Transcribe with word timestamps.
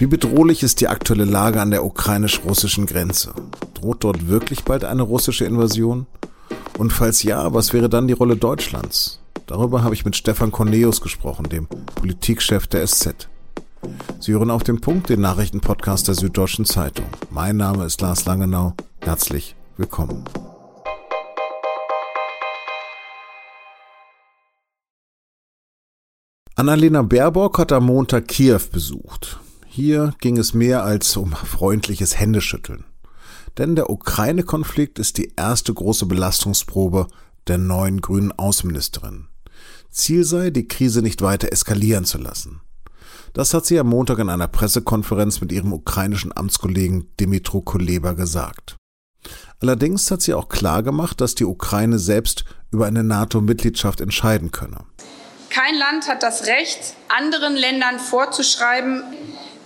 Wie 0.00 0.06
bedrohlich 0.06 0.62
ist 0.62 0.80
die 0.80 0.88
aktuelle 0.88 1.26
Lage 1.26 1.60
an 1.60 1.70
der 1.70 1.84
ukrainisch-russischen 1.84 2.86
Grenze? 2.86 3.34
Droht 3.74 4.02
dort 4.02 4.28
wirklich 4.28 4.64
bald 4.64 4.82
eine 4.82 5.02
russische 5.02 5.44
Invasion? 5.44 6.06
Und 6.78 6.90
falls 6.90 7.22
ja, 7.22 7.52
was 7.52 7.74
wäre 7.74 7.90
dann 7.90 8.08
die 8.08 8.14
Rolle 8.14 8.34
Deutschlands? 8.34 9.20
Darüber 9.46 9.84
habe 9.84 9.92
ich 9.92 10.06
mit 10.06 10.16
Stefan 10.16 10.52
Corneus 10.52 11.02
gesprochen, 11.02 11.50
dem 11.50 11.66
Politikchef 11.66 12.66
der 12.66 12.86
SZ. 12.86 13.28
Sie 14.20 14.32
hören 14.32 14.50
auf 14.50 14.62
den 14.62 14.80
Punkt 14.80 15.10
den 15.10 15.20
Nachrichtenpodcast 15.20 16.08
der 16.08 16.14
Süddeutschen 16.14 16.64
Zeitung. 16.64 17.04
Mein 17.28 17.58
Name 17.58 17.84
ist 17.84 18.00
Lars 18.00 18.24
Langenau. 18.24 18.72
Herzlich 19.02 19.54
willkommen. 19.76 20.24
Annalena 26.54 27.02
Baerbock 27.02 27.58
hat 27.58 27.70
am 27.72 27.84
Montag 27.84 28.28
Kiew 28.28 28.60
besucht. 28.72 29.40
Hier 29.72 30.14
ging 30.18 30.36
es 30.36 30.52
mehr 30.52 30.82
als 30.82 31.16
um 31.16 31.30
freundliches 31.30 32.18
Händeschütteln. 32.18 32.86
Denn 33.56 33.76
der 33.76 33.88
Ukraine-Konflikt 33.88 34.98
ist 34.98 35.16
die 35.16 35.32
erste 35.36 35.72
große 35.72 36.06
Belastungsprobe 36.06 37.06
der 37.46 37.58
neuen 37.58 38.00
grünen 38.00 38.32
Außenministerin. 38.36 39.28
Ziel 39.88 40.24
sei, 40.24 40.50
die 40.50 40.66
Krise 40.66 41.02
nicht 41.02 41.22
weiter 41.22 41.52
eskalieren 41.52 42.04
zu 42.04 42.18
lassen. 42.18 42.62
Das 43.32 43.54
hat 43.54 43.64
sie 43.64 43.78
am 43.78 43.86
Montag 43.86 44.18
in 44.18 44.28
einer 44.28 44.48
Pressekonferenz 44.48 45.40
mit 45.40 45.52
ihrem 45.52 45.72
ukrainischen 45.72 46.36
Amtskollegen 46.36 47.08
Dimitro 47.20 47.60
Kuleba 47.60 48.14
gesagt. 48.14 48.74
Allerdings 49.60 50.10
hat 50.10 50.20
sie 50.20 50.34
auch 50.34 50.48
klargemacht, 50.48 51.20
dass 51.20 51.36
die 51.36 51.44
Ukraine 51.44 52.00
selbst 52.00 52.44
über 52.72 52.86
eine 52.86 53.04
NATO-Mitgliedschaft 53.04 54.00
entscheiden 54.00 54.50
könne. 54.50 54.84
Kein 55.48 55.76
Land 55.76 56.08
hat 56.08 56.24
das 56.24 56.46
Recht, 56.46 56.94
anderen 57.08 57.54
Ländern 57.54 58.00
vorzuschreiben, 58.00 59.02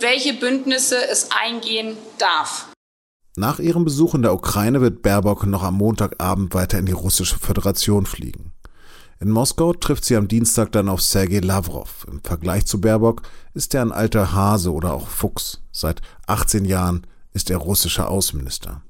welche 0.05 0.35
Bündnisse 0.35 0.97
es 1.11 1.31
eingehen 1.31 1.97
darf. 2.19 2.69
Nach 3.37 3.59
ihrem 3.59 3.85
Besuch 3.85 4.15
in 4.15 4.21
der 4.21 4.35
Ukraine 4.35 4.83
wird 4.83 5.01
Baerbock 5.01 5.47
noch 5.47 5.63
am 5.63 5.79
Montagabend 5.79 6.53
weiter 6.53 6.79
in 6.79 6.85
die 6.85 6.93
russische 6.93 7.39
Föderation 7.39 8.05
fliegen. 8.05 8.53
In 9.19 9.31
Moskau 9.31 9.73
trifft 9.73 10.05
sie 10.05 10.17
am 10.17 10.29
Dienstag 10.29 10.73
dann 10.73 10.91
auf 10.91 11.01
Sergei 11.01 11.39
Lavrov. 11.39 12.07
Im 12.07 12.21
Vergleich 12.23 12.67
zu 12.67 12.83
Baerbock 12.83 13.23
ist 13.55 13.75
er 13.75 13.81
ein 13.81 13.93
alter 13.93 14.35
Hase 14.35 14.73
oder 14.73 14.93
auch 14.93 15.09
Fuchs. 15.09 15.63
Seit 15.73 16.03
18 16.27 16.67
Jahren 16.67 17.07
ist 17.33 17.49
er 17.49 17.57
russischer 17.57 18.11
Außenminister. 18.11 18.83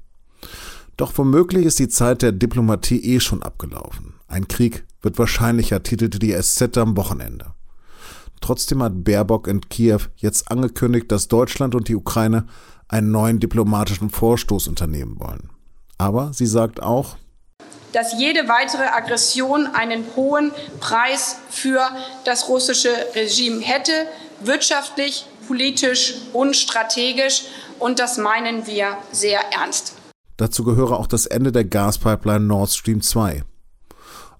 Doch 0.97 1.17
womöglich 1.17 1.65
ist 1.65 1.79
die 1.79 1.87
Zeit 1.87 2.23
der 2.23 2.33
Diplomatie 2.33 2.99
eh 2.99 3.21
schon 3.21 3.41
abgelaufen. 3.41 4.15
Ein 4.27 4.49
Krieg 4.49 4.85
wird 5.01 5.17
wahrscheinlicher, 5.17 5.81
titelte 5.81 6.19
die 6.19 6.33
SZ 6.33 6.77
am 6.77 6.97
Wochenende. 6.97 7.53
Trotzdem 8.45 8.83
hat 8.83 9.03
Baerbock 9.03 9.47
in 9.47 9.59
Kiew 9.69 10.01
jetzt 10.17 10.51
angekündigt, 10.51 11.11
dass 11.11 11.27
Deutschland 11.27 11.73
und 11.73 11.87
die 11.87 11.95
Ukraine 11.95 12.45
einen 12.87 13.09
neuen 13.09 13.39
diplomatischen 13.39 14.11
Vorstoß 14.11 14.67
unternehmen 14.67 15.19
wollen. 15.19 15.49
Aber 15.97 16.31
sie 16.31 16.45
sagt 16.45 16.79
auch, 16.79 17.15
dass 17.91 18.19
jede 18.19 18.47
weitere 18.47 18.83
Aggression 18.83 19.65
einen 19.65 20.05
hohen 20.15 20.51
Preis 20.79 21.37
für 21.49 21.89
das 22.25 22.47
russische 22.47 22.91
Regime 23.15 23.61
hätte, 23.61 23.91
wirtschaftlich, 24.41 25.25
politisch 25.47 26.13
und 26.31 26.55
strategisch. 26.55 27.45
Und 27.79 27.97
das 27.97 28.19
meinen 28.19 28.67
wir 28.67 28.95
sehr 29.11 29.39
ernst. 29.53 29.95
Dazu 30.37 30.63
gehöre 30.63 30.99
auch 30.99 31.07
das 31.07 31.25
Ende 31.25 31.51
der 31.51 31.65
Gaspipeline 31.65 32.45
Nord 32.45 32.69
Stream 32.69 33.01
2. 33.01 33.43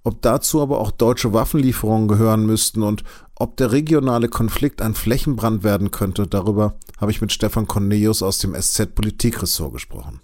Ob 0.04 0.22
dazu 0.22 0.62
aber 0.62 0.80
auch 0.80 0.92
deutsche 0.92 1.34
Waffenlieferungen 1.34 2.08
gehören 2.08 2.46
müssten 2.46 2.84
und 2.84 3.04
ob 3.38 3.58
der 3.58 3.72
regionale 3.72 4.30
Konflikt 4.30 4.82
ein 4.82 4.96
Flächenbrand 4.96 5.64
werden 5.64 5.92
könnte, 5.92 6.28
darüber 6.28 6.76
habe 7.00 7.12
ich 7.12 7.22
mit 7.22 7.32
Stefan 7.32 7.68
Cornelius 7.68 8.24
aus 8.24 8.40
dem 8.40 8.54
SZ-Politikressort 8.54 9.74
gesprochen. 9.74 10.22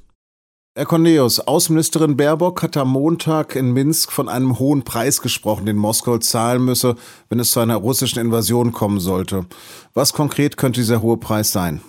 Herr 0.74 0.86
Cornelius, 0.86 1.42
Außenministerin 1.42 2.16
Baerbock 2.16 2.64
hat 2.64 2.78
am 2.78 2.92
Montag 2.92 3.58
in 3.58 3.74
Minsk 3.74 4.10
von 4.10 4.30
einem 4.30 4.58
hohen 4.58 4.84
Preis 4.84 5.22
gesprochen, 5.22 5.66
den 5.66 5.76
Moskau 5.76 6.18
zahlen 6.18 6.64
müsse, 6.64 6.96
wenn 7.28 7.40
es 7.40 7.52
zu 7.52 7.60
einer 7.60 7.76
russischen 7.76 8.20
Invasion 8.20 8.72
kommen 8.72 9.02
sollte. 9.02 9.46
Was 9.94 10.14
konkret 10.14 10.56
könnte 10.56 10.80
dieser 10.80 11.02
hohe 11.02 11.18
Preis 11.18 11.52
sein? 11.52 11.82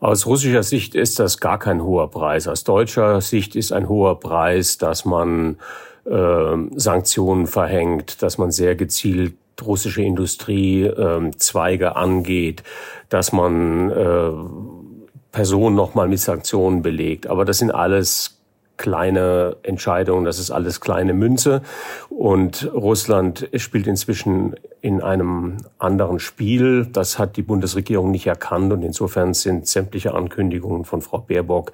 Aus 0.00 0.26
russischer 0.26 0.64
Sicht 0.64 0.96
ist 0.96 1.20
das 1.20 1.38
gar 1.38 1.60
kein 1.60 1.84
hoher 1.84 2.10
Preis. 2.10 2.48
Aus 2.48 2.64
deutscher 2.64 3.20
Sicht 3.20 3.54
ist 3.54 3.72
ein 3.72 3.88
hoher 3.88 4.18
Preis, 4.18 4.76
dass 4.76 5.04
man 5.04 5.58
äh, 6.04 6.56
Sanktionen 6.74 7.46
verhängt, 7.46 8.20
dass 8.22 8.38
man 8.38 8.50
sehr 8.50 8.74
gezielt 8.74 9.34
russische 9.66 10.02
Industriezweige 10.02 11.86
ähm, 11.86 11.92
angeht, 11.92 12.62
dass 13.08 13.32
man 13.32 13.90
äh, 13.90 14.30
Personen 15.32 15.74
nochmal 15.74 16.08
mit 16.08 16.20
Sanktionen 16.20 16.82
belegt. 16.82 17.26
Aber 17.26 17.44
das 17.44 17.58
sind 17.58 17.70
alles 17.70 18.38
kleine 18.76 19.56
Entscheidungen, 19.62 20.24
das 20.24 20.38
ist 20.38 20.50
alles 20.50 20.80
kleine 20.80 21.14
Münze. 21.14 21.62
Und 22.10 22.70
Russland 22.74 23.48
spielt 23.56 23.86
inzwischen 23.86 24.56
in 24.80 25.00
einem 25.00 25.58
anderen 25.78 26.18
Spiel. 26.18 26.86
Das 26.86 27.18
hat 27.18 27.36
die 27.36 27.42
Bundesregierung 27.42 28.10
nicht 28.10 28.26
erkannt. 28.26 28.72
Und 28.72 28.82
insofern 28.82 29.34
sind 29.34 29.68
sämtliche 29.68 30.14
Ankündigungen 30.14 30.84
von 30.84 31.00
Frau 31.00 31.18
Baerbock 31.18 31.72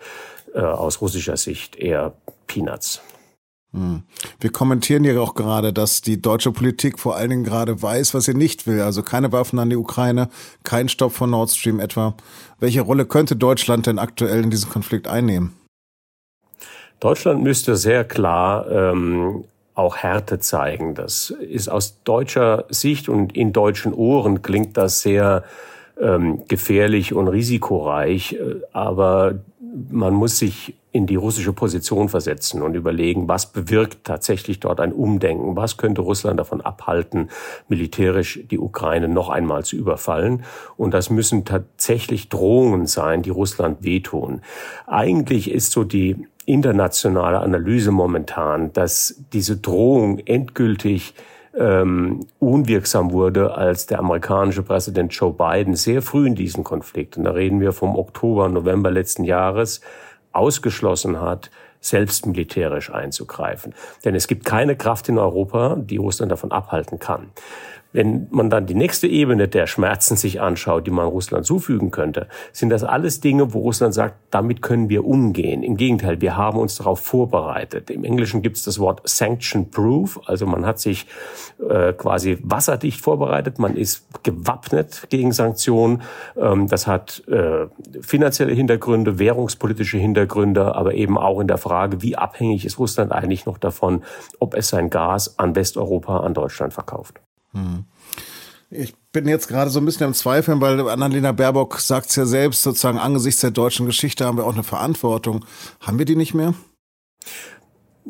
äh, 0.54 0.60
aus 0.60 1.00
russischer 1.00 1.36
Sicht 1.36 1.76
eher 1.76 2.12
Peanuts. 2.46 3.00
Hm. 3.72 4.02
Wir 4.40 4.50
kommentieren 4.50 5.04
ja 5.04 5.20
auch 5.20 5.34
gerade, 5.34 5.72
dass 5.72 6.00
die 6.00 6.22
deutsche 6.22 6.52
Politik 6.52 6.98
vor 6.98 7.16
allen 7.16 7.30
Dingen 7.30 7.44
gerade 7.44 7.80
weiß, 7.80 8.14
was 8.14 8.24
sie 8.24 8.34
nicht 8.34 8.66
will. 8.66 8.80
Also 8.80 9.02
keine 9.02 9.30
Waffen 9.32 9.58
an 9.58 9.68
die 9.68 9.76
Ukraine, 9.76 10.28
kein 10.64 10.88
Stopp 10.88 11.12
von 11.12 11.30
Nord 11.30 11.50
Stream 11.50 11.78
etwa. 11.78 12.14
Welche 12.60 12.80
Rolle 12.80 13.04
könnte 13.04 13.36
Deutschland 13.36 13.86
denn 13.86 13.98
aktuell 13.98 14.42
in 14.42 14.50
diesem 14.50 14.70
Konflikt 14.70 15.06
einnehmen? 15.06 15.54
Deutschland 17.00 17.42
müsste 17.42 17.76
sehr 17.76 18.04
klar 18.04 18.68
ähm, 18.70 19.44
auch 19.74 19.96
Härte 19.96 20.40
zeigen. 20.40 20.94
Das 20.94 21.30
ist 21.30 21.68
aus 21.68 22.02
deutscher 22.02 22.64
Sicht 22.70 23.08
und 23.08 23.36
in 23.36 23.52
deutschen 23.52 23.92
Ohren 23.94 24.42
klingt 24.42 24.76
das 24.76 25.02
sehr 25.02 25.44
ähm, 26.00 26.42
gefährlich 26.48 27.12
und 27.12 27.28
risikoreich. 27.28 28.32
Äh, 28.32 28.62
aber 28.72 29.40
man 29.90 30.14
muss 30.14 30.38
sich 30.38 30.74
in 30.92 31.06
die 31.06 31.16
russische 31.16 31.52
Position 31.52 32.08
versetzen 32.08 32.62
und 32.62 32.74
überlegen, 32.74 33.28
was 33.28 33.52
bewirkt 33.52 34.04
tatsächlich 34.04 34.60
dort 34.60 34.80
ein 34.80 34.92
Umdenken, 34.92 35.56
was 35.56 35.76
könnte 35.76 36.00
Russland 36.00 36.40
davon 36.40 36.60
abhalten, 36.60 37.28
militärisch 37.68 38.40
die 38.50 38.58
Ukraine 38.58 39.08
noch 39.08 39.28
einmal 39.28 39.64
zu 39.64 39.76
überfallen. 39.76 40.44
Und 40.76 40.94
das 40.94 41.10
müssen 41.10 41.44
tatsächlich 41.44 42.28
Drohungen 42.28 42.86
sein, 42.86 43.22
die 43.22 43.30
Russland 43.30 43.82
wehtun. 43.82 44.40
Eigentlich 44.86 45.50
ist 45.50 45.72
so 45.72 45.84
die 45.84 46.26
internationale 46.46 47.40
Analyse 47.40 47.92
momentan, 47.92 48.72
dass 48.72 49.22
diese 49.32 49.58
Drohung 49.58 50.18
endgültig 50.18 51.14
ähm, 51.58 52.26
unwirksam 52.38 53.12
wurde, 53.12 53.54
als 53.54 53.86
der 53.86 53.98
amerikanische 53.98 54.62
Präsident 54.62 55.12
Joe 55.12 55.32
Biden 55.32 55.74
sehr 55.74 56.02
früh 56.02 56.26
in 56.26 56.34
diesem 56.34 56.64
Konflikt, 56.64 57.16
und 57.16 57.24
da 57.24 57.32
reden 57.32 57.60
wir 57.60 57.72
vom 57.72 57.96
Oktober, 57.96 58.48
November 58.48 58.90
letzten 58.90 59.24
Jahres, 59.24 59.80
ausgeschlossen 60.32 61.20
hat, 61.20 61.50
selbst 61.80 62.26
militärisch 62.26 62.92
einzugreifen. 62.92 63.74
Denn 64.04 64.14
es 64.14 64.26
gibt 64.26 64.44
keine 64.44 64.76
Kraft 64.76 65.08
in 65.08 65.18
Europa, 65.18 65.76
die 65.76 65.96
Russland 65.96 66.32
davon 66.32 66.52
abhalten 66.52 66.98
kann. 66.98 67.30
Wenn 67.98 68.28
man 68.30 68.48
dann 68.48 68.66
die 68.66 68.76
nächste 68.76 69.08
Ebene 69.08 69.48
der 69.48 69.66
Schmerzen 69.66 70.14
sich 70.14 70.40
anschaut, 70.40 70.86
die 70.86 70.92
man 70.92 71.08
Russland 71.08 71.44
zufügen 71.44 71.90
könnte, 71.90 72.28
sind 72.52 72.68
das 72.68 72.84
alles 72.84 73.18
Dinge, 73.18 73.52
wo 73.52 73.58
Russland 73.58 73.92
sagt, 73.92 74.14
damit 74.30 74.62
können 74.62 74.88
wir 74.88 75.04
umgehen. 75.04 75.64
Im 75.64 75.76
Gegenteil, 75.76 76.20
wir 76.20 76.36
haben 76.36 76.60
uns 76.60 76.76
darauf 76.76 77.00
vorbereitet. 77.00 77.90
Im 77.90 78.04
Englischen 78.04 78.40
gibt 78.40 78.56
es 78.56 78.62
das 78.62 78.78
Wort 78.78 79.00
sanction 79.02 79.72
proof, 79.72 80.20
also 80.26 80.46
man 80.46 80.64
hat 80.64 80.78
sich 80.78 81.08
äh, 81.68 81.92
quasi 81.92 82.38
wasserdicht 82.40 83.00
vorbereitet, 83.00 83.58
man 83.58 83.74
ist 83.74 84.06
gewappnet 84.22 85.08
gegen 85.10 85.32
Sanktionen. 85.32 86.02
Ähm, 86.36 86.68
das 86.68 86.86
hat 86.86 87.24
äh, 87.26 87.66
finanzielle 88.00 88.52
Hintergründe, 88.52 89.18
währungspolitische 89.18 89.98
Hintergründe, 89.98 90.76
aber 90.76 90.94
eben 90.94 91.18
auch 91.18 91.40
in 91.40 91.48
der 91.48 91.58
Frage, 91.58 92.00
wie 92.00 92.14
abhängig 92.14 92.64
ist 92.64 92.78
Russland 92.78 93.10
eigentlich 93.10 93.44
noch 93.44 93.58
davon, 93.58 94.04
ob 94.38 94.54
es 94.54 94.68
sein 94.68 94.88
Gas 94.88 95.36
an 95.36 95.56
Westeuropa, 95.56 96.20
an 96.20 96.32
Deutschland 96.32 96.72
verkauft. 96.72 97.20
Hm. 97.52 97.84
Ich 98.70 98.94
bin 99.12 99.26
jetzt 99.26 99.48
gerade 99.48 99.70
so 99.70 99.80
ein 99.80 99.86
bisschen 99.86 100.08
im 100.08 100.14
Zweifeln, 100.14 100.60
weil 100.60 100.88
Annalena 100.88 101.32
Baerbock 101.32 101.80
sagt 101.80 102.10
es 102.10 102.16
ja 102.16 102.26
selbst, 102.26 102.62
sozusagen 102.62 102.98
angesichts 102.98 103.40
der 103.40 103.50
deutschen 103.50 103.86
Geschichte 103.86 104.26
haben 104.26 104.36
wir 104.36 104.44
auch 104.44 104.52
eine 104.52 104.62
Verantwortung. 104.62 105.44
Haben 105.80 105.98
wir 105.98 106.04
die 106.04 106.16
nicht 106.16 106.34
mehr? 106.34 106.54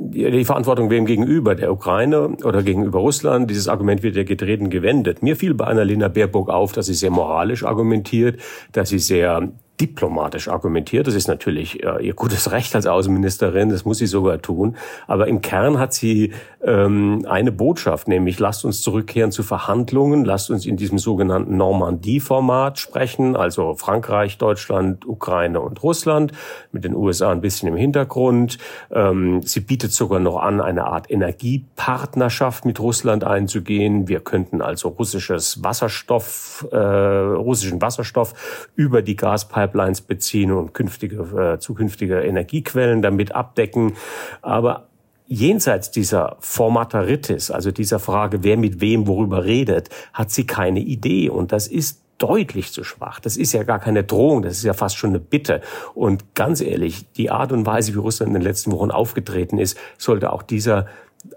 die 0.00 0.44
Verantwortung 0.44 0.90
wem 0.90 1.06
gegenüber, 1.06 1.55
der 1.55 1.73
Ukraine 1.73 2.37
oder 2.44 2.62
gegenüber 2.62 3.00
Russland. 3.00 3.50
Dieses 3.50 3.69
Argument 3.69 4.02
wird 4.02 4.17
ja 4.17 4.23
getreten 4.23 4.70
gewendet. 4.70 5.23
Mir 5.23 5.37
fiel 5.37 5.55
bei 5.55 5.64
Annalena 5.67 6.08
Baerbock 6.08 6.50
auf, 6.50 6.73
dass 6.73 6.87
sie 6.87 6.94
sehr 6.94 7.11
moralisch 7.11 7.64
argumentiert, 7.64 8.40
dass 8.73 8.90
sie 8.90 9.00
sehr 9.00 9.52
diplomatisch 9.80 10.48
argumentiert. 10.48 11.06
Das 11.06 11.14
ist 11.14 11.28
natürlich 11.28 11.82
äh, 11.84 12.04
ihr 12.04 12.14
gutes 12.14 12.50
Recht 12.52 12.75
als 12.75 12.86
Außenministerin, 12.86 13.69
das 13.69 13.84
muss 13.84 13.98
sie 13.98 14.06
sogar 14.06 14.42
tun. 14.42 14.76
Aber 15.06 15.28
im 15.28 15.40
Kern 15.40 15.78
hat 15.78 15.92
sie 15.92 16.32
ähm, 16.62 17.25
eine 17.28 17.52
Botschaft, 17.52 18.08
nämlich 18.08 18.38
lasst 18.38 18.64
uns 18.64 18.82
zurückkehren 18.82 19.30
zu 19.30 19.42
Verhandlungen, 19.42 20.25
lasst 20.25 20.50
uns 20.50 20.66
in 20.66 20.76
diesem 20.76 20.98
sogenannten 20.98 21.56
Normandie-Format 21.56 22.78
sprechen, 22.78 23.36
also 23.36 23.75
Frankreich, 23.75 24.38
Deutschland, 24.38 25.06
Ukraine 25.06 25.60
und 25.60 25.82
Russland, 25.82 26.32
mit 26.72 26.84
den 26.84 26.94
USA 26.94 27.30
ein 27.30 27.40
bisschen 27.40 27.69
im 27.69 27.76
Hintergrund. 27.76 28.58
Ähm, 28.90 29.42
sie 29.42 29.60
bietet 29.60 29.92
sogar 29.92 30.20
noch 30.20 30.38
an, 30.38 30.60
eine 30.60 30.86
Art 30.86 31.10
Energiepartnerschaft 31.10 32.64
mit 32.64 32.80
Russland 32.80 33.25
einzugehen. 33.25 34.08
Wir 34.08 34.20
könnten 34.20 34.62
also 34.62 34.88
russisches 34.88 35.62
Wasserstoff, 35.62 36.66
äh, 36.72 36.76
russischen 36.76 37.80
Wasserstoff 37.80 38.70
über 38.75 39.02
die 39.02 39.14
Gaspipeline 39.16 39.67
Pipelines 39.68 40.00
beziehen 40.00 40.52
und 40.52 40.74
künftige, 40.74 41.16
äh, 41.16 41.58
zukünftige 41.58 42.20
Energiequellen 42.20 43.02
damit 43.02 43.34
abdecken. 43.34 43.94
Aber 44.42 44.88
jenseits 45.26 45.90
dieser 45.90 46.36
Formataritis, 46.40 47.50
also 47.50 47.70
dieser 47.70 47.98
Frage, 47.98 48.42
wer 48.42 48.56
mit 48.56 48.80
wem 48.80 49.06
worüber 49.06 49.44
redet, 49.44 49.90
hat 50.12 50.30
sie 50.30 50.46
keine 50.46 50.80
Idee. 50.80 51.28
Und 51.28 51.52
das 51.52 51.66
ist 51.66 52.02
deutlich 52.16 52.72
zu 52.72 52.82
schwach. 52.82 53.20
Das 53.20 53.36
ist 53.36 53.52
ja 53.52 53.62
gar 53.62 53.78
keine 53.78 54.02
Drohung, 54.04 54.42
das 54.42 54.54
ist 54.54 54.64
ja 54.64 54.72
fast 54.72 54.96
schon 54.96 55.10
eine 55.10 55.20
Bitte. 55.20 55.60
Und 55.94 56.34
ganz 56.34 56.60
ehrlich, 56.60 57.12
die 57.12 57.30
Art 57.30 57.52
und 57.52 57.64
Weise, 57.64 57.94
wie 57.94 57.98
Russland 57.98 58.28
in 58.30 58.34
den 58.34 58.42
letzten 58.42 58.72
Wochen 58.72 58.90
aufgetreten 58.90 59.58
ist, 59.58 59.78
sollte 59.98 60.32
auch 60.32 60.42
dieser 60.42 60.86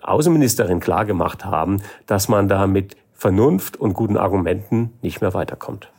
Außenministerin 0.01 0.79
klargemacht 0.79 1.45
haben, 1.45 1.81
dass 2.07 2.29
man 2.29 2.47
da 2.47 2.65
mit 2.65 2.95
Vernunft 3.13 3.77
und 3.77 3.93
guten 3.93 4.17
Argumenten 4.17 4.93
nicht 5.01 5.21
mehr 5.21 5.33
weiterkommt. 5.33 5.91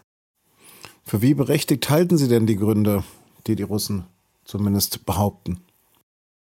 Für 1.13 1.21
wie 1.21 1.35
berechtigt 1.35 1.91
halten 1.91 2.17
Sie 2.17 2.27
denn 2.27 2.47
die 2.47 2.57
Gründe, 2.57 3.05
die 3.47 3.55
die 3.55 3.65
Russen 3.65 4.07
zumindest 4.47 5.05
behaupten? 5.05 5.61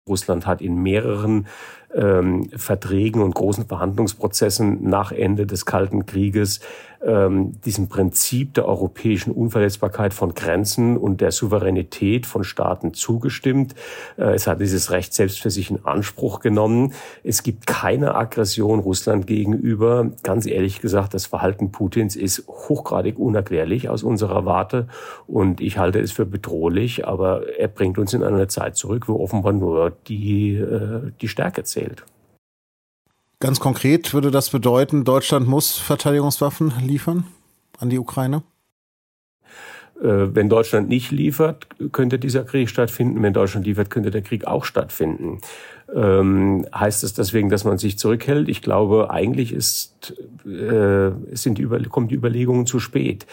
Russland 0.08 0.46
hat 0.46 0.62
in 0.62 0.76
mehreren 0.76 1.48
ähm, 1.92 2.48
Verträgen 2.54 3.20
und 3.20 3.34
großen 3.34 3.66
Verhandlungsprozessen 3.66 4.88
nach 4.88 5.10
Ende 5.10 5.44
des 5.44 5.66
Kalten 5.66 6.06
Krieges 6.06 6.60
ähm, 7.04 7.60
diesem 7.62 7.88
Prinzip 7.88 8.54
der 8.54 8.66
europäischen 8.66 9.32
Unverletzbarkeit 9.32 10.12
von 10.12 10.34
Grenzen 10.34 10.96
und 10.96 11.20
der 11.20 11.32
Souveränität 11.32 12.26
von 12.26 12.44
Staaten 12.44 12.94
zugestimmt. 12.94 13.74
Äh, 14.16 14.34
es 14.34 14.46
hat 14.46 14.60
dieses 14.60 14.90
Recht 14.90 15.14
selbst 15.14 15.40
für 15.40 15.50
sich 15.50 15.70
in 15.70 15.84
Anspruch 15.84 16.40
genommen. 16.40 16.92
Es 17.24 17.42
gibt 17.42 17.66
keine 17.66 18.14
Aggression 18.14 18.80
Russland 18.80 19.26
gegenüber. 19.26 20.10
Ganz 20.22 20.46
ehrlich 20.46 20.80
gesagt, 20.80 21.14
das 21.14 21.26
Verhalten 21.26 21.72
Putins 21.72 22.16
ist 22.16 22.46
hochgradig 22.48 23.18
unerklärlich 23.18 23.88
aus 23.88 24.02
unserer 24.02 24.44
Warte 24.44 24.88
und 25.26 25.60
ich 25.60 25.78
halte 25.78 26.00
es 26.00 26.12
für 26.12 26.26
bedrohlich, 26.26 27.06
aber 27.06 27.58
er 27.58 27.68
bringt 27.68 27.98
uns 27.98 28.14
in 28.14 28.22
eine 28.22 28.48
Zeit 28.48 28.76
zurück, 28.76 29.08
wo 29.08 29.22
offenbar 29.22 29.52
nur 29.52 29.92
die, 30.06 30.54
äh, 30.54 31.12
die 31.20 31.28
Stärke 31.28 31.64
zählt. 31.64 32.04
Ganz 33.40 33.58
konkret 33.58 34.12
würde 34.12 34.30
das 34.30 34.50
bedeuten, 34.50 35.04
Deutschland 35.04 35.48
muss 35.48 35.78
Verteidigungswaffen 35.78 36.74
liefern 36.82 37.24
an 37.78 37.88
die 37.88 37.98
Ukraine? 37.98 38.42
Äh, 39.98 40.34
wenn 40.34 40.50
Deutschland 40.50 40.90
nicht 40.90 41.10
liefert, 41.10 41.66
könnte 41.90 42.18
dieser 42.18 42.44
Krieg 42.44 42.68
stattfinden. 42.68 43.22
Wenn 43.22 43.32
Deutschland 43.32 43.66
liefert, 43.66 43.88
könnte 43.88 44.10
der 44.10 44.20
Krieg 44.20 44.46
auch 44.46 44.66
stattfinden. 44.66 45.40
Ähm, 45.94 46.66
heißt 46.74 47.02
das 47.02 47.14
deswegen, 47.14 47.48
dass 47.48 47.64
man 47.64 47.78
sich 47.78 47.98
zurückhält? 47.98 48.48
Ich 48.48 48.62
glaube, 48.62 49.10
eigentlich 49.10 49.52
ist, 49.52 50.14
äh, 50.46 51.10
sind 51.32 51.58
die 51.58 51.62
Über 51.62 51.80
kommen 51.80 52.08
die 52.08 52.14
Überlegungen 52.14 52.66
zu 52.66 52.78
spät. 52.78 53.26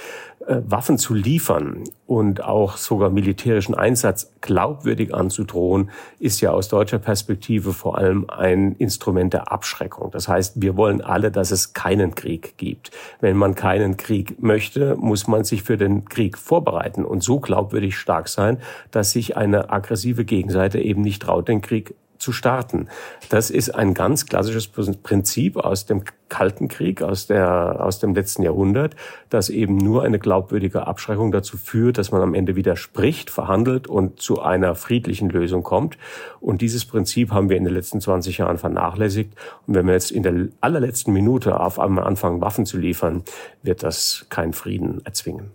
Äh, 0.48 0.62
Waffen 0.66 0.98
zu 0.98 1.14
liefern 1.14 1.84
und 2.06 2.44
auch 2.44 2.78
sogar 2.78 3.10
militärischen 3.10 3.76
Einsatz 3.76 4.32
glaubwürdig 4.40 5.14
anzudrohen, 5.14 5.92
ist 6.20 6.40
ja 6.42 6.52
aus 6.52 6.70
deutscher 6.70 7.00
Perspektive 7.00 7.74
vor 7.74 7.98
allem 7.98 8.30
ein 8.30 8.74
Instrument 8.78 9.34
der 9.34 9.52
Abschreckung. 9.52 10.10
Das 10.12 10.28
heißt, 10.28 10.62
wir 10.62 10.78
wollen 10.78 11.02
alle, 11.02 11.32
dass 11.32 11.52
es 11.52 11.74
keinen 11.74 12.16
Krieg 12.16 12.58
gibt. 12.58 12.92
Wenn 13.20 13.36
man 13.36 13.56
keinen 13.56 13.98
Krieg 13.98 14.42
möchte, 14.42 14.96
muss 14.96 15.28
man 15.28 15.44
sich 15.44 15.64
für 15.64 15.78
den 15.78 16.06
Krieg 16.06 16.38
vorbereiten 16.38 17.04
und 17.04 17.24
so 17.24 17.40
glaubwürdig 17.40 17.98
stark 17.98 18.30
sein, 18.30 18.60
dass 18.90 19.12
sich 19.12 19.36
eine 19.36 19.70
aggressive 19.70 20.24
Gegenseite 20.24 20.80
eben 20.80 21.02
nicht 21.02 21.24
traut, 21.24 21.50
den 21.50 21.62
Krieg 21.62 21.94
zu 22.28 22.34
starten. 22.34 22.90
Das 23.30 23.50
ist 23.50 23.74
ein 23.74 23.94
ganz 23.94 24.26
klassisches 24.26 24.68
Prinzip 24.68 25.56
aus 25.56 25.86
dem 25.86 26.04
Kalten 26.28 26.68
Krieg, 26.68 27.02
aus, 27.02 27.26
der, 27.26 27.78
aus 27.80 28.00
dem 28.00 28.14
letzten 28.14 28.44
Jahrhundert, 28.44 28.98
dass 29.30 29.48
eben 29.48 29.78
nur 29.78 30.04
eine 30.04 30.20
glaubwürdige 30.20 30.88
Abschreckung 30.88 31.32
dazu 31.32 31.56
führt, 31.56 31.98
dass 31.98 32.12
man 32.12 32.22
am 32.22 32.34
Ende 32.34 32.58
wieder 32.58 32.76
spricht, 32.76 33.30
verhandelt 33.30 33.88
und 33.88 34.20
zu 34.20 34.42
einer 34.42 34.76
friedlichen 34.76 35.30
Lösung 35.30 35.64
kommt. 35.64 35.98
Und 36.42 36.60
dieses 36.60 36.84
Prinzip 36.84 37.32
haben 37.32 37.50
wir 37.50 37.56
in 37.56 37.64
den 37.64 37.74
letzten 37.74 38.02
20 38.02 38.40
Jahren 38.40 38.58
vernachlässigt. 38.58 39.34
Und 39.66 39.76
wenn 39.76 39.86
wir 39.86 39.94
jetzt 39.94 40.12
in 40.12 40.24
der 40.24 40.50
allerletzten 40.60 41.14
Minute 41.14 41.62
auf 41.62 41.80
einmal 41.80 42.04
anfangen, 42.04 42.42
Waffen 42.42 42.66
zu 42.66 42.78
liefern, 42.78 43.24
wird 43.64 43.84
das 43.84 44.26
keinen 44.28 44.52
Frieden 44.52 45.00
erzwingen. 45.06 45.52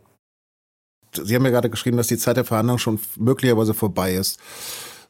Sie 1.12 1.34
haben 1.34 1.44
ja 1.44 1.50
gerade 1.50 1.68
geschrieben, 1.68 1.98
dass 1.98 2.06
die 2.06 2.16
Zeit 2.16 2.38
der 2.38 2.46
Verhandlungen 2.46 2.78
schon 2.78 2.98
möglicherweise 3.18 3.74
vorbei 3.74 4.14
ist. 4.14 4.40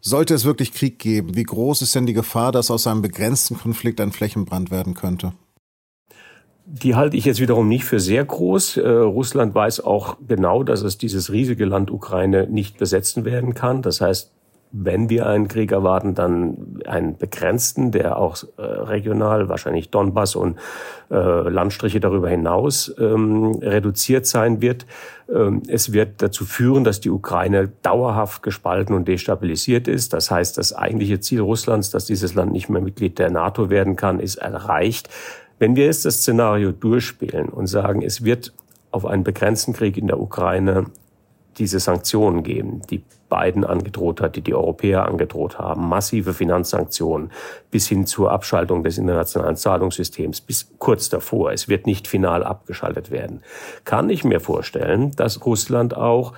Sollte 0.05 0.35
es 0.35 0.45
wirklich 0.45 0.73
Krieg 0.73 0.99
geben, 0.99 1.37
wie 1.37 1.45
groß 1.45 1.81
ist 1.81 1.95
denn 1.95 2.07
die 2.07 2.13
Gefahr, 2.13 2.51
dass 2.51 2.73
aus 2.73 2.89
einem 2.89 3.03
begrenzten 3.03 3.57
Konflikt 3.57 4.01
ein 4.01 4.11
Flächenbrand 4.11 4.73
werden 4.73 4.95
könnte? 4.95 5.33
Die 6.67 6.97
halte 6.97 7.17
ich 7.17 7.25
jetzt 7.25 7.39
wiederum 7.39 7.69
nicht 7.69 7.85
für 7.85 8.01
sehr 8.01 8.25
groß. 8.25 8.79
Äh, 8.79 8.89
Russland 8.89 9.55
weiß 9.55 9.79
auch 9.79 10.17
genau, 10.27 10.65
dass 10.65 10.83
es 10.83 10.99
dieses 10.99 11.31
riesige 11.31 11.67
Land 11.67 11.93
Ukraine 11.93 12.49
nicht 12.49 12.79
besetzen 12.79 13.25
werden 13.25 13.55
kann. 13.55 13.81
Das 13.83 14.01
heißt, 14.01 14.33
wenn 14.73 15.11
wir 15.11 15.27
einen 15.27 15.49
Krieg 15.49 15.71
erwarten, 15.71 16.15
dann 16.15 16.81
einen 16.87 17.19
begrenzten, 17.19 17.93
der 17.93 18.17
auch 18.17 18.43
äh, 18.57 18.63
regional, 18.63 19.51
wahrscheinlich 19.51 19.91
Donbass 19.91 20.35
und 20.35 20.59
äh, 21.11 21.15
Landstriche 21.15 22.01
darüber 22.01 22.31
hinaus 22.31 22.93
ähm, 22.99 23.59
reduziert 23.61 24.27
sein 24.27 24.63
wird. 24.63 24.87
Ähm, 25.31 25.63
es 25.69 25.93
wird 25.93 26.23
dazu 26.23 26.47
führen, 26.47 26.85
dass 26.85 27.01
die 27.01 27.11
Ukraine 27.11 27.71
dauerhaft 27.83 28.43
gespalten 28.43 28.97
und 28.97 29.07
destabilisiert 29.07 29.89
ist. 29.89 30.15
Das 30.15 30.31
heißt, 30.31 30.57
das 30.57 30.73
eigentliche 30.73 31.21
Ziel 31.21 31.41
Russlands, 31.41 31.91
dass 31.91 32.07
dieses 32.07 32.35
Land 32.35 32.53
nicht 32.53 32.71
mehr 32.71 32.81
Mitglied 32.81 33.19
der 33.19 33.31
NATO 33.31 33.69
werden 33.69 33.97
kann, 33.97 34.21
ist 34.21 34.37
erreicht. 34.37 35.11
Wenn 35.59 35.77
wir 35.77 35.85
jetzt 35.85 36.07
das 36.07 36.17
Szenario 36.17 36.73
durchspielen 36.73 37.51
und 37.51 37.67
sagen, 37.67 38.01
es 38.01 38.25
wird 38.25 38.55
auf 38.91 39.05
einen 39.05 39.23
begrenzten 39.23 39.75
Krieg 39.75 39.99
in 39.99 40.07
der 40.07 40.19
Ukraine 40.19 40.87
diese 41.59 41.81
Sanktionen 41.81 42.43
geben, 42.43 42.83
die 42.91 43.03
Biden 43.29 43.65
angedroht 43.65 44.21
hat, 44.21 44.37
die 44.37 44.43
die 44.43 44.55
Europäer 44.55 45.07
angedroht 45.07 45.59
haben, 45.59 45.89
massive 45.89 46.35
Finanzsanktionen 46.35 47.31
bis 47.71 47.89
hin 47.89 48.07
zur 48.07 48.31
Abschaltung 48.31 48.85
des 48.85 48.99
internationalen 48.99 49.57
Zahlungssystems, 49.57 50.43
bis 50.43 50.71
kurz 50.79 51.09
davor. 51.09 51.53
Es 51.53 51.69
wird 51.69 51.87
nicht 51.87 52.09
final 52.09 52.45
abgeschaltet 52.45 53.11
werden. 53.11 53.43
Kann 53.85 54.11
ich 54.11 54.25
mir 54.25 54.41
vorstellen, 54.41 55.13
dass 55.17 55.47
Russland 55.47 55.97
auch 55.97 56.35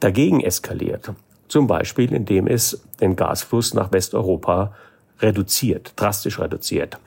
dagegen 0.00 0.40
eskaliert. 0.40 1.12
Zum 1.48 1.66
Beispiel, 1.66 2.12
indem 2.12 2.46
es 2.46 2.84
den 3.00 3.16
Gasfluss 3.16 3.74
nach 3.74 3.92
Westeuropa 3.92 4.74
reduziert, 5.20 5.92
drastisch 5.96 6.38
reduziert. 6.40 6.98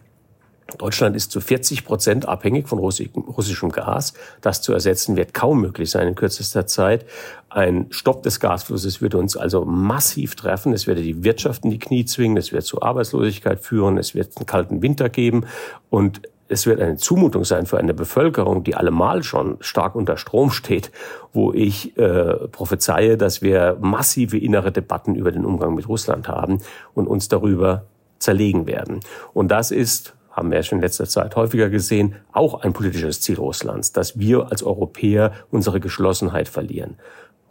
Deutschland 0.77 1.15
ist 1.15 1.31
zu 1.31 1.39
40 1.39 1.85
Prozent 1.85 2.27
abhängig 2.27 2.67
von 2.67 2.79
russischem 2.79 3.71
Gas. 3.71 4.13
Das 4.41 4.61
zu 4.61 4.73
ersetzen 4.73 5.15
wird 5.15 5.33
kaum 5.33 5.61
möglich 5.61 5.89
sein 5.89 6.07
in 6.07 6.15
kürzester 6.15 6.67
Zeit. 6.67 7.05
Ein 7.49 7.87
Stopp 7.89 8.23
des 8.23 8.39
Gasflusses 8.39 9.01
würde 9.01 9.17
uns 9.17 9.37
also 9.37 9.63
massiv 9.65 10.35
treffen. 10.35 10.73
Es 10.73 10.85
würde 10.85 11.01
die 11.01 11.23
Wirtschaft 11.23 11.63
in 11.63 11.71
die 11.71 11.79
Knie 11.79 12.05
zwingen. 12.05 12.37
Es 12.37 12.51
wird 12.51 12.63
zu 12.63 12.81
Arbeitslosigkeit 12.81 13.59
führen. 13.61 13.97
Es 13.97 14.13
wird 14.13 14.37
einen 14.37 14.45
kalten 14.45 14.81
Winter 14.81 15.09
geben. 15.09 15.45
Und 15.89 16.21
es 16.49 16.65
wird 16.65 16.79
eine 16.79 16.97
Zumutung 16.97 17.43
sein 17.45 17.65
für 17.65 17.77
eine 17.77 17.93
Bevölkerung, 17.93 18.63
die 18.63 18.75
allemal 18.75 19.23
schon 19.23 19.57
stark 19.59 19.95
unter 19.95 20.17
Strom 20.17 20.51
steht, 20.51 20.91
wo 21.33 21.53
ich 21.53 21.97
äh, 21.97 22.47
prophezeie, 22.49 23.17
dass 23.17 23.41
wir 23.41 23.77
massive 23.81 24.37
innere 24.37 24.71
Debatten 24.71 25.15
über 25.15 25.31
den 25.31 25.45
Umgang 25.45 25.75
mit 25.75 25.87
Russland 25.87 26.27
haben 26.27 26.59
und 26.93 27.07
uns 27.07 27.27
darüber 27.27 27.85
zerlegen 28.19 28.65
werden. 28.65 29.01
Und 29.33 29.49
das 29.49 29.71
ist 29.71 30.16
haben 30.37 30.51
wir 30.51 30.61
schon 30.63 30.77
in 30.77 30.83
letzter 30.83 31.07
Zeit 31.07 31.35
häufiger 31.35 31.69
gesehen, 31.69 32.15
auch 32.31 32.61
ein 32.61 32.71
politisches 32.71 33.21
Ziel 33.21 33.37
Russlands, 33.37 33.91
dass 33.91 34.19
wir 34.19 34.51
als 34.51 34.63
Europäer 34.63 35.33
unsere 35.51 35.79
Geschlossenheit 35.79 36.47
verlieren. 36.47 36.97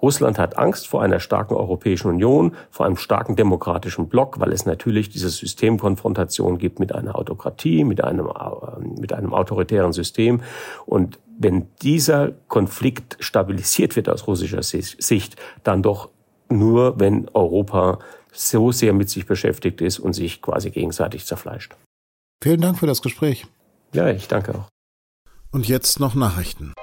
Russland 0.01 0.39
hat 0.39 0.59
Angst 0.59 0.87
vor 0.87 1.03
einer 1.03 1.21
starken 1.21 1.55
Europäischen 1.55 2.09
Union, 2.09 2.55
vor 2.71 2.87
einem 2.87 2.97
starken 2.97 3.35
demokratischen 3.35 4.09
Block, 4.09 4.39
weil 4.39 4.53
es 4.53 4.67
natürlich 4.67 5.09
diese 5.09 5.31
Systemkonfrontation 5.31 6.59
gibt 6.59 6.79
mit 6.79 6.95
einer 6.95 7.17
Autokratie, 7.17 7.83
mit 7.83 8.05
einem, 8.05 8.27
äh, 8.27 9.01
mit 9.01 9.13
einem 9.13 9.35
autoritären 9.35 9.93
System. 9.93 10.43
Und 10.85 11.19
wenn 11.39 11.69
dieser 11.83 12.33
Konflikt 12.49 13.17
stabilisiert 13.21 13.97
wird 13.97 14.09
aus 14.09 14.27
russischer 14.27 14.63
Sicht, 14.63 15.37
dann 15.65 15.83
doch 15.83 16.11
nur, 16.49 17.01
wenn 17.01 17.29
Europa 17.33 17.99
so 18.33 18.71
sehr 18.71 18.93
mit 18.93 19.09
sich 19.09 19.27
beschäftigt 19.27 19.81
ist 19.81 19.99
und 19.99 20.13
sich 20.13 20.43
quasi 20.43 20.71
gegenseitig 20.71 21.25
zerfleischt. 21.25 21.75
Vielen 22.43 22.61
Dank 22.61 22.79
für 22.79 22.87
das 22.87 23.03
Gespräch. 23.03 23.47
Ja, 23.93 24.09
ich 24.09 24.29
danke 24.29 24.55
auch. 24.55 24.69
Und 25.53 25.69
jetzt 25.69 26.01
noch 26.01 26.15
Nachrichten. 26.15 26.75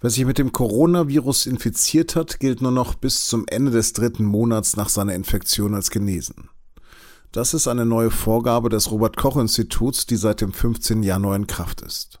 Wer 0.00 0.10
sich 0.10 0.24
mit 0.24 0.38
dem 0.38 0.52
Coronavirus 0.52 1.46
infiziert 1.46 2.14
hat, 2.14 2.38
gilt 2.38 2.62
nur 2.62 2.70
noch 2.70 2.94
bis 2.94 3.26
zum 3.26 3.46
Ende 3.48 3.72
des 3.72 3.94
dritten 3.94 4.24
Monats 4.24 4.76
nach 4.76 4.88
seiner 4.88 5.14
Infektion 5.14 5.74
als 5.74 5.90
genesen. 5.90 6.50
Das 7.32 7.52
ist 7.52 7.66
eine 7.66 7.84
neue 7.84 8.10
Vorgabe 8.10 8.68
des 8.68 8.90
Robert 8.90 9.16
Koch 9.16 9.36
Instituts, 9.36 10.06
die 10.06 10.16
seit 10.16 10.40
dem 10.40 10.52
15. 10.52 11.02
Januar 11.02 11.36
in 11.36 11.46
Kraft 11.46 11.80
ist. 11.80 12.20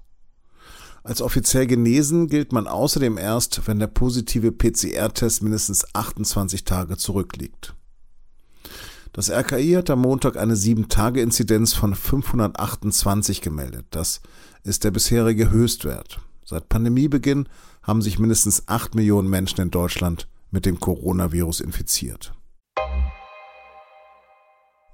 Als 1.04 1.22
offiziell 1.22 1.66
genesen 1.66 2.26
gilt 2.26 2.52
man 2.52 2.66
außerdem 2.66 3.16
erst, 3.16 3.66
wenn 3.68 3.78
der 3.78 3.86
positive 3.86 4.50
PCR-Test 4.50 5.42
mindestens 5.42 5.94
28 5.94 6.64
Tage 6.64 6.96
zurückliegt. 6.96 7.74
Das 9.12 9.30
RKI 9.30 9.72
hat 9.72 9.90
am 9.90 10.02
Montag 10.02 10.36
eine 10.36 10.54
7-Tage-Inzidenz 10.54 11.74
von 11.74 11.94
528 11.94 13.40
gemeldet. 13.40 13.86
Das 13.90 14.20
ist 14.62 14.84
der 14.84 14.90
bisherige 14.90 15.50
Höchstwert. 15.50 16.20
Seit 16.44 16.68
Pandemiebeginn 16.68 17.48
haben 17.82 18.02
sich 18.02 18.18
mindestens 18.18 18.68
8 18.68 18.94
Millionen 18.94 19.28
Menschen 19.28 19.60
in 19.60 19.70
Deutschland 19.70 20.28
mit 20.50 20.66
dem 20.66 20.80
Coronavirus 20.80 21.60
infiziert. 21.60 22.32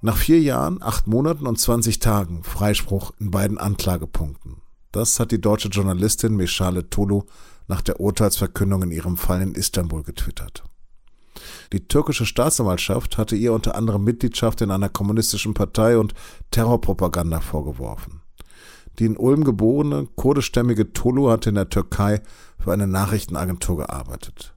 Nach 0.01 0.17
vier 0.17 0.39
Jahren, 0.39 0.83
acht 0.83 1.07
Monaten 1.07 1.47
und 1.47 1.59
20 1.59 1.99
Tagen 1.99 2.43
Freispruch 2.43 3.13
in 3.19 3.31
beiden 3.31 3.57
Anklagepunkten. 3.57 4.61
Das 4.91 5.19
hat 5.19 5.31
die 5.31 5.41
deutsche 5.41 5.69
Journalistin 5.69 6.35
Meshale 6.35 6.89
Tolu 6.89 7.23
nach 7.67 7.81
der 7.81 7.99
Urteilsverkündung 7.99 8.83
in 8.83 8.91
ihrem 8.91 9.17
Fall 9.17 9.41
in 9.41 9.55
Istanbul 9.55 10.03
getwittert. 10.03 10.63
Die 11.73 11.87
türkische 11.87 12.25
Staatsanwaltschaft 12.25 13.17
hatte 13.17 13.35
ihr 13.35 13.53
unter 13.53 13.75
anderem 13.75 14.03
Mitgliedschaft 14.03 14.61
in 14.61 14.71
einer 14.71 14.89
kommunistischen 14.89 15.53
Partei 15.53 15.97
und 15.97 16.13
Terrorpropaganda 16.51 17.39
vorgeworfen. 17.41 18.21
Die 18.99 19.05
in 19.05 19.17
Ulm 19.17 19.43
geborene 19.43 20.07
kurdischstämmige 20.15 20.93
Tolu 20.93 21.29
hatte 21.29 21.49
in 21.49 21.55
der 21.55 21.69
Türkei 21.69 22.21
für 22.59 22.71
eine 22.71 22.87
Nachrichtenagentur 22.87 23.77
gearbeitet. 23.77 24.53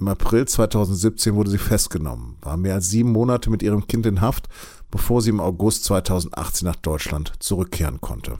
Im 0.00 0.08
April 0.08 0.46
2017 0.46 1.34
wurde 1.34 1.50
sie 1.50 1.58
festgenommen, 1.58 2.36
war 2.40 2.56
mehr 2.56 2.74
als 2.74 2.88
sieben 2.88 3.12
Monate 3.12 3.50
mit 3.50 3.62
ihrem 3.62 3.86
Kind 3.86 4.06
in 4.06 4.20
Haft, 4.20 4.48
bevor 4.90 5.22
sie 5.22 5.30
im 5.30 5.40
August 5.40 5.84
2018 5.84 6.66
nach 6.66 6.76
Deutschland 6.76 7.32
zurückkehren 7.38 8.00
konnte. 8.00 8.38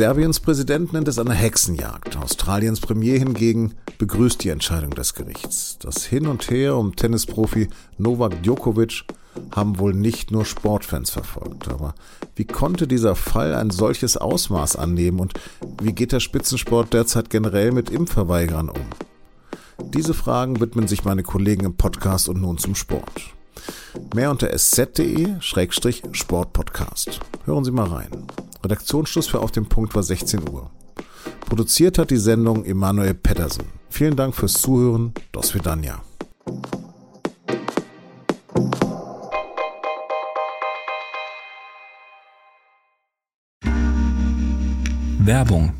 Serbiens 0.00 0.40
Präsident 0.40 0.94
nennt 0.94 1.08
es 1.08 1.18
eine 1.18 1.34
Hexenjagd. 1.34 2.16
Australiens 2.16 2.80
Premier 2.80 3.18
hingegen 3.18 3.74
begrüßt 3.98 4.42
die 4.42 4.48
Entscheidung 4.48 4.92
des 4.92 5.12
Gerichts. 5.12 5.76
Das 5.78 6.06
Hin 6.06 6.26
und 6.26 6.48
Her 6.48 6.76
um 6.76 6.96
Tennisprofi 6.96 7.68
Novak 7.98 8.42
Djokovic 8.42 9.04
haben 9.54 9.78
wohl 9.78 9.92
nicht 9.92 10.30
nur 10.30 10.46
Sportfans 10.46 11.10
verfolgt. 11.10 11.68
Aber 11.68 11.94
wie 12.34 12.46
konnte 12.46 12.88
dieser 12.88 13.14
Fall 13.14 13.54
ein 13.54 13.68
solches 13.68 14.16
Ausmaß 14.16 14.76
annehmen 14.76 15.20
und 15.20 15.34
wie 15.82 15.92
geht 15.92 16.12
der 16.12 16.20
Spitzensport 16.20 16.94
derzeit 16.94 17.28
generell 17.28 17.70
mit 17.70 17.90
Impfverweigern 17.90 18.70
um? 18.70 18.86
Diese 19.90 20.14
Fragen 20.14 20.60
widmen 20.60 20.88
sich 20.88 21.04
meine 21.04 21.24
Kollegen 21.24 21.66
im 21.66 21.76
Podcast 21.76 22.30
und 22.30 22.40
nun 22.40 22.56
zum 22.56 22.74
Sport. 22.74 23.20
Mehr 24.14 24.30
unter 24.30 24.48
sz.de-sportpodcast. 24.48 27.20
Hören 27.44 27.64
Sie 27.64 27.70
mal 27.70 27.88
rein. 27.88 28.26
Redaktionsschluss 28.62 29.26
für 29.26 29.40
Auf 29.40 29.50
dem 29.50 29.66
Punkt 29.66 29.94
war 29.94 30.02
16 30.02 30.48
Uhr. 30.48 30.70
Produziert 31.40 31.98
hat 31.98 32.10
die 32.10 32.16
Sendung 32.16 32.64
Emanuel 32.64 33.14
Pedersen. 33.14 33.64
Vielen 33.88 34.16
Dank 34.16 34.34
fürs 34.34 34.54
Zuhören. 34.54 35.12
Dos 35.32 35.54
Vidania. 35.54 36.02
Werbung. 45.18 45.74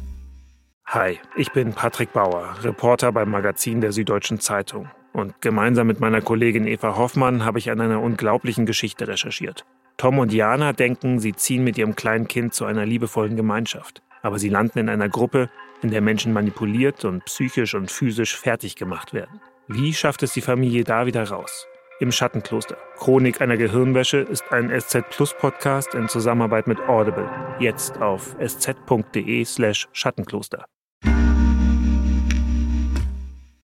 Hi, 0.87 1.19
ich 1.37 1.53
bin 1.53 1.73
Patrick 1.73 2.13
Bauer, 2.13 2.55
Reporter 2.63 3.13
beim 3.13 3.31
Magazin 3.31 3.81
der 3.81 3.93
Süddeutschen 3.93 4.41
Zeitung. 4.41 4.89
Und 5.13 5.41
gemeinsam 5.41 5.87
mit 5.87 6.01
meiner 6.01 6.21
Kollegin 6.21 6.67
Eva 6.67 6.97
Hoffmann 6.97 7.45
habe 7.45 7.59
ich 7.59 7.71
an 7.71 7.81
einer 7.81 8.01
unglaublichen 8.01 8.67
Geschichte 8.67 9.09
recherchiert. 9.09 9.65
Tom 10.01 10.19
und 10.19 10.33
Jana 10.33 10.73
denken, 10.73 11.19
sie 11.19 11.35
ziehen 11.35 11.63
mit 11.63 11.77
ihrem 11.77 11.95
kleinen 11.95 12.27
Kind 12.27 12.55
zu 12.55 12.65
einer 12.65 12.87
liebevollen 12.87 13.37
Gemeinschaft. 13.37 14.01
Aber 14.23 14.39
sie 14.39 14.49
landen 14.49 14.79
in 14.79 14.89
einer 14.89 15.11
Gruppe, 15.11 15.51
in 15.83 15.91
der 15.91 16.01
Menschen 16.01 16.33
manipuliert 16.33 17.05
und 17.05 17.27
psychisch 17.27 17.75
und 17.75 17.91
physisch 17.91 18.35
fertig 18.35 18.77
gemacht 18.77 19.13
werden. 19.13 19.43
Wie 19.69 19.93
schafft 19.93 20.23
es 20.23 20.33
die 20.33 20.41
Familie 20.41 20.85
da 20.85 21.05
wieder 21.05 21.29
raus? 21.29 21.67
Im 22.01 22.13
Schattenkloster. 22.13 22.79
Chronik 22.97 23.43
einer 23.43 23.59
Gehirnwäsche 23.59 24.21
ist 24.21 24.51
ein 24.51 24.71
SZ 24.71 25.03
Plus 25.11 25.35
Podcast 25.35 25.95
in 25.95 26.09
Zusammenarbeit 26.09 26.67
mit 26.67 26.81
Audible. 26.89 27.29
Jetzt 27.59 28.01
auf 28.01 28.35
sz.de 28.39 29.45
slash 29.45 29.87
Schattenkloster. 29.93 30.65